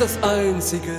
[0.00, 0.92] ist das Einzige,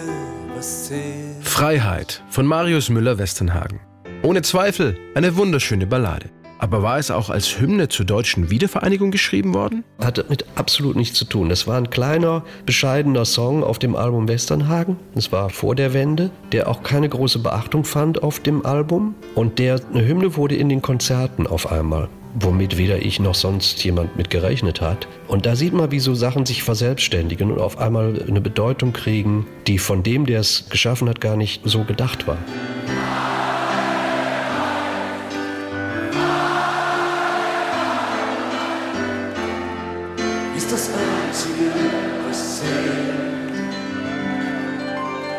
[0.55, 1.41] was zählt.
[1.41, 3.79] Freiheit von Marius Müller-Westernhagen.
[4.23, 6.29] Ohne Zweifel eine wunderschöne Ballade.
[6.57, 9.85] Aber war es auch als Hymne zur deutschen Wiedervereinigung geschrieben worden?
[10.03, 11.47] Hat damit absolut nichts zu tun.
[11.47, 14.97] Das war ein kleiner, bescheidener Song auf dem Album Westernhagen.
[15.15, 19.15] Das war vor der Wende, der auch keine große Beachtung fand auf dem Album.
[19.33, 23.83] Und der eine Hymne wurde in den Konzerten auf einmal womit weder ich noch sonst
[23.83, 25.07] jemand mit gerechnet hat.
[25.27, 29.47] Und da sieht man, wie so Sachen sich verselbstständigen und auf einmal eine Bedeutung kriegen,
[29.67, 32.37] die von dem, der es geschaffen hat, gar nicht so gedacht war.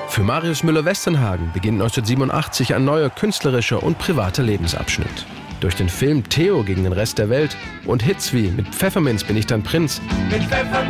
[0.08, 5.24] Für Marius Müller-Westernhagen beginnt 1987 ein neuer künstlerischer und privater Lebensabschnitt.
[5.60, 9.36] Durch den Film Theo gegen den Rest der Welt und Hits wie Mit Pfefferminz bin
[9.36, 10.80] ich dein Prinz, bin ich dein Prinz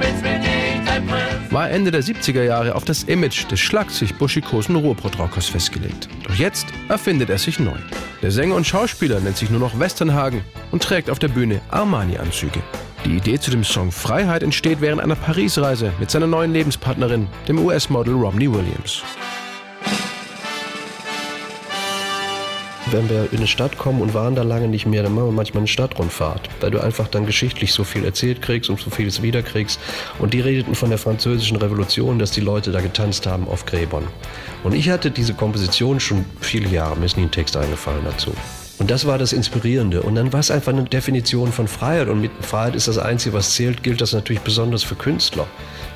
[1.51, 6.09] war Ende der 70er Jahre auf das Image des schlagzig-buschikosen Ruhrpott-Rockers festgelegt.
[6.25, 7.77] Doch jetzt erfindet er sich neu.
[8.23, 12.63] Der Sänger und Schauspieler nennt sich nur noch Westernhagen und trägt auf der Bühne Armani-Anzüge.
[13.05, 17.59] Die Idee zu dem Song Freiheit entsteht während einer Paris-Reise mit seiner neuen Lebenspartnerin, dem
[17.59, 19.03] US-Model Romney Williams.
[22.93, 25.33] Wenn wir in eine Stadt kommen und waren da lange nicht mehr, dann machen wir
[25.33, 29.23] manchmal eine Stadtrundfahrt, weil du einfach dann geschichtlich so viel erzählt kriegst und so vieles
[29.23, 29.79] wiederkriegst.
[30.19, 34.09] Und die redeten von der französischen Revolution, dass die Leute da getanzt haben auf Gräbern.
[34.65, 38.33] Und ich hatte diese Komposition schon viele Jahre, mir ist nie ein Text eingefallen dazu.
[38.81, 40.03] Und das war das Inspirierende.
[40.03, 42.09] Und dann war es einfach eine Definition von Freiheit.
[42.09, 45.47] Und mit Freiheit ist das Einzige, was zählt, gilt das natürlich besonders für Künstler.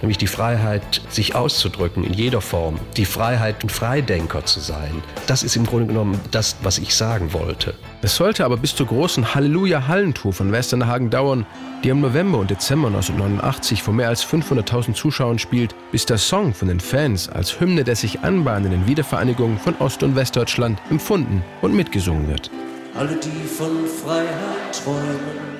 [0.03, 2.79] Nämlich die Freiheit, sich auszudrücken in jeder Form.
[2.99, 5.03] Die Freiheit, ein Freidenker zu sein.
[5.27, 7.73] Das ist im Grunde genommen das, was ich sagen wollte.
[8.03, 11.47] Es sollte aber bis zur großen Halleluja-Hallentour von Westernhagen dauern,
[11.85, 16.53] die im November und Dezember 1989 vor mehr als 500.000 Zuschauern spielt, bis der Song
[16.53, 21.75] von den Fans als Hymne der sich anbahnenden Wiedervereinigung von Ost- und Westdeutschland empfunden und
[21.75, 22.51] mitgesungen wird
[22.97, 25.55] alle, die von Freiheit träumen.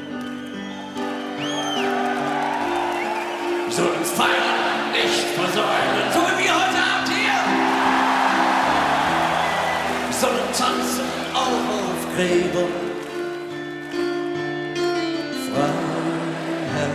[3.71, 7.41] Sollen uns feiern, nicht versäumen, so wie wir heute Abend hier.
[10.13, 12.84] Sollen tanzen, auch auf Gräbern.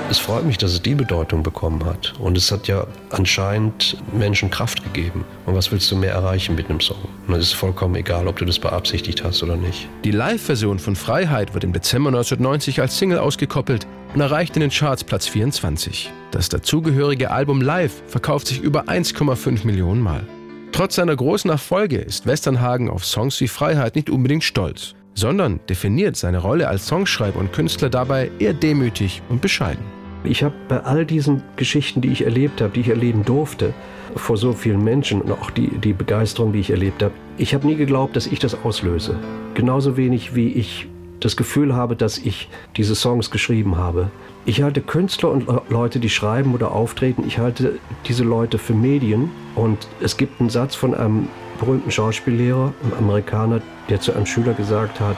[0.10, 2.16] Es freut mich, dass es die Bedeutung bekommen hat.
[2.18, 5.24] Und es hat ja anscheinend Menschen Kraft gegeben.
[5.46, 6.98] Und was willst du mehr erreichen mit einem Song?
[7.28, 9.88] Und es ist vollkommen egal, ob du das beabsichtigt hast oder nicht.
[10.04, 14.72] Die Live-Version von Freiheit wird im Dezember 1990 als Single ausgekoppelt und erreicht in den
[14.72, 16.12] Charts Platz 24.
[16.32, 20.26] Das dazugehörige Album Live verkauft sich über 1,5 Millionen Mal.
[20.72, 26.16] Trotz seiner großen Erfolge ist Westernhagen auf Songs wie Freiheit nicht unbedingt stolz, sondern definiert
[26.16, 29.99] seine Rolle als Songschreiber und Künstler dabei eher demütig und bescheiden.
[30.24, 33.74] Ich habe bei all diesen Geschichten, die ich erlebt habe, die ich erleben durfte,
[34.16, 37.68] vor so vielen Menschen und auch die, die Begeisterung, die ich erlebt habe, ich habe
[37.68, 39.18] nie geglaubt, dass ich das auslöse.
[39.54, 40.88] Genauso wenig wie ich
[41.20, 44.10] das Gefühl habe, dass ich diese Songs geschrieben habe.
[44.46, 49.30] Ich halte Künstler und Leute, die schreiben oder auftreten, ich halte diese Leute für Medien.
[49.56, 51.28] Und es gibt einen Satz von einem
[51.60, 55.18] berühmten Schauspiellehrer, einem Amerikaner, der zu einem Schüler gesagt hat,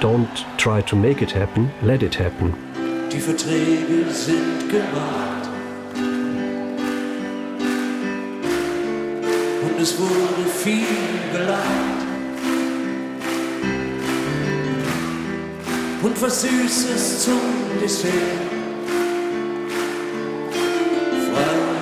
[0.00, 0.26] Don't
[0.58, 2.73] try to make it happen, let it happen
[3.12, 5.48] die Verträge sind gemacht.
[9.62, 10.86] Und es wurde viel
[11.32, 12.00] gelacht.
[16.02, 17.40] Und was Süßes zum
[17.80, 18.12] Dessert.
[21.32, 21.72] Freiheit,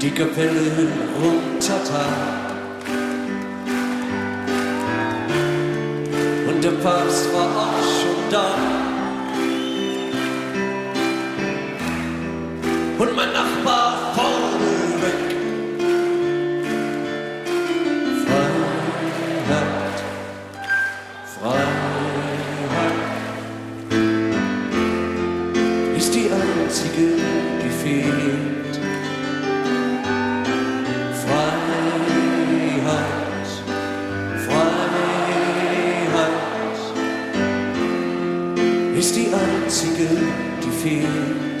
[0.00, 0.88] Die Kapelle
[1.20, 2.53] runtertat.
[6.84, 8.46] Papst war auch schon da.
[12.98, 14.68] Und mein Nachbar vorne
[15.00, 15.20] weg.
[18.26, 19.98] Freiheit,
[21.40, 21.74] Freiheit
[25.96, 27.06] ist die einzige,
[27.62, 28.73] die fehlt.
[39.04, 40.08] Ist die einzige,
[40.62, 41.53] die fehlt.